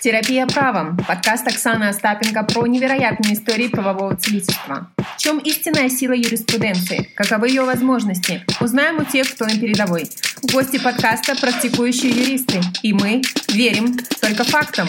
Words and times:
Терапия 0.00 0.46
правом. 0.46 0.96
Подкаст 0.96 1.46
Оксаны 1.46 1.84
Остапенко 1.84 2.42
про 2.44 2.66
невероятные 2.66 3.34
истории 3.34 3.68
правового 3.68 4.16
целительства. 4.16 4.90
В 4.96 5.18
чем 5.18 5.38
истинная 5.38 5.88
сила 5.88 6.12
юриспруденции? 6.12 7.10
Каковы 7.14 7.48
ее 7.48 7.62
возможности? 7.62 8.44
Узнаем 8.60 8.98
у 8.98 9.04
тех, 9.04 9.32
кто 9.32 9.44
на 9.44 9.58
передовой. 9.58 10.10
Гости 10.52 10.78
подкаста– 10.78 11.36
практикующие 11.40 12.10
юристы. 12.10 12.60
И 12.82 12.92
мы 12.92 13.22
верим 13.48 13.96
только 14.20 14.44
фактам. 14.44 14.88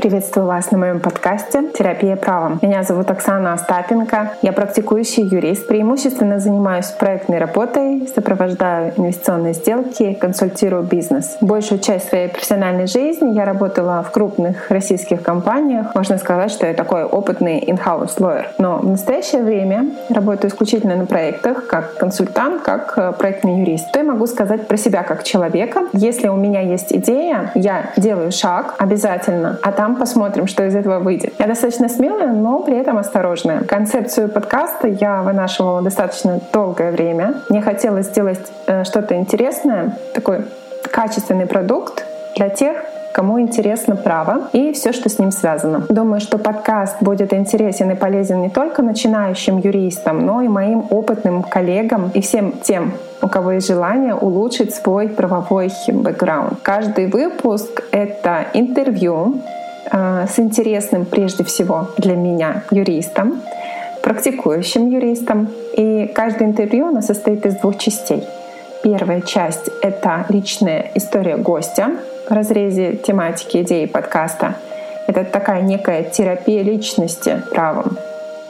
Приветствую 0.00 0.46
вас 0.46 0.70
на 0.70 0.78
моем 0.78 0.98
подкасте 0.98 1.68
«Терапия 1.76 2.16
правом». 2.16 2.58
Меня 2.62 2.84
зовут 2.84 3.10
Оксана 3.10 3.52
Остапенко. 3.52 4.32
Я 4.40 4.52
практикующий 4.52 5.24
юрист. 5.24 5.68
Преимущественно 5.68 6.38
занимаюсь 6.38 6.86
проектной 6.86 7.36
работой, 7.36 8.08
сопровождаю 8.14 8.94
инвестиционные 8.96 9.52
сделки, 9.52 10.14
консультирую 10.14 10.84
бизнес. 10.84 11.36
Большую 11.42 11.80
часть 11.80 12.08
своей 12.08 12.28
профессиональной 12.28 12.86
жизни 12.86 13.34
я 13.34 13.44
работала 13.44 14.02
в 14.02 14.10
крупных 14.10 14.70
российских 14.70 15.22
компаниях. 15.22 15.94
Можно 15.94 16.16
сказать, 16.16 16.50
что 16.50 16.66
я 16.66 16.72
такой 16.72 17.04
опытный 17.04 17.60
in-house 17.60 18.16
lawyer. 18.16 18.46
Но 18.56 18.78
в 18.78 18.86
настоящее 18.86 19.42
время 19.42 19.90
работаю 20.08 20.50
исключительно 20.50 20.96
на 20.96 21.04
проектах 21.04 21.66
как 21.66 21.98
консультант, 21.98 22.62
как 22.62 22.94
э, 22.96 23.12
проектный 23.12 23.60
юрист. 23.60 23.90
Что 23.90 23.98
я 23.98 24.06
могу 24.06 24.26
сказать 24.26 24.66
про 24.66 24.78
себя 24.78 25.02
как 25.02 25.24
человека? 25.24 25.88
Если 25.92 26.28
у 26.28 26.36
меня 26.36 26.62
есть 26.62 26.90
идея, 26.90 27.52
я 27.54 27.90
делаю 27.98 28.32
шаг 28.32 28.76
обязательно, 28.78 29.58
а 29.60 29.72
там 29.72 29.89
там 29.90 29.96
посмотрим, 29.96 30.46
что 30.46 30.64
из 30.66 30.76
этого 30.76 31.00
выйдет. 31.00 31.34
Я 31.38 31.46
достаточно 31.46 31.88
смелая, 31.88 32.32
но 32.32 32.60
при 32.60 32.76
этом 32.76 32.98
осторожная. 32.98 33.64
Концепцию 33.64 34.28
подкаста 34.28 34.86
я 34.86 35.22
вынашивала 35.22 35.82
достаточно 35.82 36.40
долгое 36.52 36.92
время. 36.92 37.34
Мне 37.48 37.60
хотелось 37.60 38.06
сделать 38.06 38.40
э, 38.66 38.84
что-то 38.84 39.16
интересное, 39.16 39.96
такой 40.14 40.44
качественный 40.92 41.46
продукт 41.46 42.04
для 42.36 42.48
тех, 42.50 42.76
кому 43.12 43.40
интересно 43.40 43.96
право 43.96 44.48
и 44.52 44.72
все, 44.72 44.92
что 44.92 45.08
с 45.08 45.18
ним 45.18 45.32
связано. 45.32 45.82
Думаю, 45.88 46.20
что 46.20 46.38
подкаст 46.38 47.02
будет 47.02 47.32
интересен 47.32 47.90
и 47.90 47.96
полезен 47.96 48.40
не 48.40 48.48
только 48.48 48.82
начинающим 48.82 49.58
юристам, 49.58 50.24
но 50.24 50.42
и 50.42 50.48
моим 50.48 50.84
опытным 50.90 51.42
коллегам 51.42 52.12
и 52.14 52.20
всем 52.20 52.52
тем, 52.62 52.92
у 53.22 53.28
кого 53.28 53.52
есть 53.52 53.66
желание 53.66 54.14
улучшить 54.14 54.72
свой 54.72 55.08
правовой 55.08 55.72
бэкграунд. 55.88 56.60
Каждый 56.62 57.06
выпуск— 57.08 57.82
это 57.90 58.46
интервью 58.54 59.42
с 59.86 60.38
интересным 60.38 61.04
прежде 61.04 61.44
всего 61.44 61.88
для 61.96 62.14
меня 62.16 62.64
юристом, 62.70 63.42
практикующим 64.02 64.90
юристом. 64.90 65.48
И 65.76 66.06
каждое 66.14 66.48
интервью 66.48 66.90
нас 66.90 67.06
состоит 67.06 67.46
из 67.46 67.56
двух 67.56 67.78
частей. 67.78 68.22
Первая 68.82 69.20
часть— 69.20 69.70
это 69.82 70.24
личная 70.28 70.90
история 70.94 71.36
гостя 71.36 71.92
в 72.28 72.32
разрезе 72.32 72.96
тематики 72.96 73.62
идеи 73.62 73.86
подкаста. 73.86 74.54
Это 75.06 75.24
такая 75.24 75.62
некая 75.62 76.04
терапия 76.04 76.62
личности 76.62 77.42
правом 77.50 77.96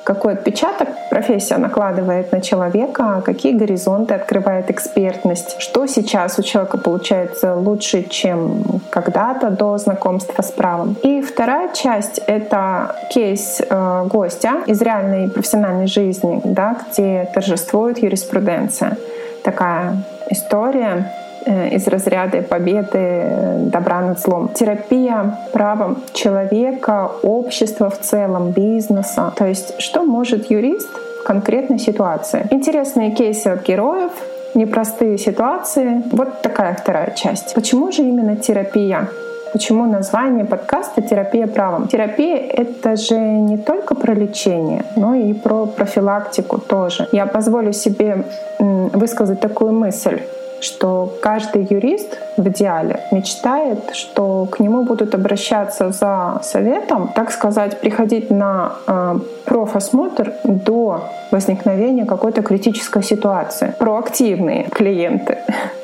какой 0.05 0.33
отпечаток 0.35 0.89
профессия 1.11 1.59
накладывает 1.59 2.33
на 2.33 2.41
человека, 2.41 3.23
какие 3.25 3.53
горизонты 3.53 4.15
открывает 4.15 4.71
экспертность, 4.71 5.61
что 5.61 5.87
сейчас 5.87 6.39
у 6.39 6.43
человека 6.43 6.79
получается 6.79 7.55
лучше, 7.55 8.03
чем 8.09 8.63
когда-то 8.91 9.51
до 9.51 9.79
знакомства 9.79 10.43
с 10.43 10.51
правом. 10.51 10.97
И 11.03 11.21
вторая 11.21 11.73
часть— 11.73 12.19
это 12.27 12.97
кейс 13.11 13.61
э, 13.61 14.05
гостя 14.07 14.63
из 14.67 14.81
реальной 14.81 15.29
профессиональной 15.29 15.87
жизни, 15.87 16.41
да, 16.45 16.77
где 16.93 17.29
торжествует 17.35 17.99
юриспруденция. 17.99 18.97
Такая 19.45 20.05
история 20.31 21.13
из 21.47 21.87
разряда 21.87 22.43
победы 22.43 22.99
э, 22.99 23.59
добра 23.67 24.01
над 24.01 24.21
злом. 24.21 24.49
Терапия 24.55 25.39
правом 25.53 26.03
человека, 26.13 27.11
общества 27.23 27.91
в 27.91 27.99
целом, 28.01 28.51
бизнеса. 28.51 29.33
То 29.37 29.47
есть 29.47 29.81
что 29.81 30.03
может 30.03 30.51
юрист 30.51 30.89
в 31.21 31.25
конкретной 31.25 31.79
ситуации. 31.79 32.47
Интересные 32.51 33.13
кейсы 33.13 33.49
от 33.49 33.67
героев, 33.67 34.13
непростые 34.55 35.19
ситуации. 35.19 36.03
Вот 36.13 36.43
такая 36.43 36.75
вторая 36.75 37.13
часть. 37.15 37.55
Почему 37.55 37.93
же 37.93 38.03
именно 38.03 38.37
терапия? 38.37 39.09
Почему 39.53 39.85
название 39.85 40.45
подкаста 40.45 41.03
«Терапия 41.03 41.49
правом»? 41.49 41.89
Терапия— 41.89 42.37
это 42.49 42.95
же 42.95 43.19
не 43.19 43.59
только 43.59 43.97
про 43.97 44.15
лечение, 44.15 44.85
но 44.95 45.15
и 45.15 45.33
про 45.33 45.67
профилактику 45.67 46.59
тоже. 46.59 47.09
Я 47.11 47.27
позволю 47.27 47.73
себе 47.73 48.25
высказать 48.59 49.41
такую 49.41 49.73
мысль 49.73 50.21
что 50.61 51.13
каждый 51.21 51.67
юрист 51.69 52.19
в 52.37 52.49
идеале 52.49 53.01
мечтает, 53.11 53.95
что 53.95 54.47
к 54.51 54.61
нему 54.61 54.85
будут 54.85 55.15
обращаться 55.15 55.91
за 55.91 56.41
советом, 56.43 57.11
так 57.15 57.31
сказать, 57.31 57.81
приходить 57.81 58.31
на 58.31 58.73
э, 58.87 59.19
профосмотр 59.45 60.33
до 60.45 61.05
возникновения 61.31 62.05
какой-то 62.05 62.43
критической 62.43 63.03
ситуации. 63.03 63.75
Проактивные 63.79 64.65
клиенты. 64.65 65.39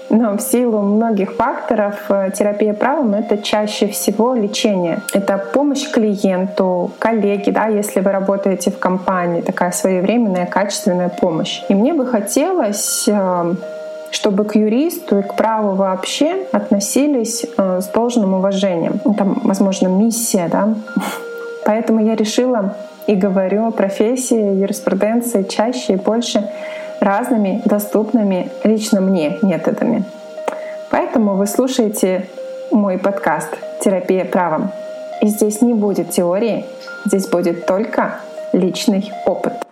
Но 0.08 0.36
в 0.36 0.40
силу 0.40 0.82
многих 0.82 1.34
факторов 1.34 1.94
э, 2.08 2.30
терапия 2.32 2.72
правом— 2.74 3.14
это 3.14 3.38
чаще 3.38 3.88
всего 3.88 4.34
лечение. 4.34 5.00
Это 5.12 5.36
помощь 5.52 5.90
клиенту, 5.90 6.92
коллеге, 6.98 7.50
да, 7.50 7.66
если 7.66 8.00
вы 8.00 8.12
работаете 8.12 8.70
в 8.70 8.78
компании, 8.78 9.40
такая 9.40 9.72
своевременная, 9.72 10.46
качественная 10.46 11.08
помощь. 11.08 11.62
И 11.68 11.74
мне 11.74 11.92
бы 11.92 12.06
хотелось 12.06 13.08
э, 13.08 13.54
чтобы 14.16 14.44
к 14.44 14.56
юристу 14.56 15.18
и 15.18 15.22
к 15.22 15.34
праву 15.34 15.74
вообще 15.74 16.46
относились 16.50 17.44
э, 17.44 17.80
с 17.82 17.88
должным 17.88 18.32
уважением. 18.32 18.98
Там, 19.18 19.40
возможно, 19.44 19.88
миссия, 19.88 20.48
да. 20.50 20.74
Поэтому 21.66 22.02
я 22.02 22.16
решила 22.16 22.76
и 23.06 23.14
говорю 23.14 23.66
о 23.66 23.70
профессии 23.72 24.54
юриспруденции 24.62 25.42
чаще 25.42 25.92
и 25.92 25.96
больше 25.96 26.48
разными 26.98 27.60
доступными 27.66 28.50
лично 28.64 29.02
мне 29.02 29.36
методами. 29.42 30.04
Поэтому 30.90 31.34
вы 31.34 31.46
слушаете 31.46 32.26
мой 32.70 32.96
подкаст 32.96 33.50
«Терапия 33.84 34.24
правом». 34.24 34.70
И 35.20 35.26
здесь 35.26 35.60
не 35.60 35.74
будет 35.74 36.10
теории, 36.10 36.64
здесь 37.04 37.26
будет 37.26 37.66
только 37.66 38.14
личный 38.54 39.12
опыт. 39.26 39.65